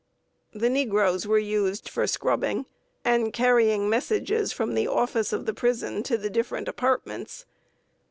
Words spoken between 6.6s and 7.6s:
apartments.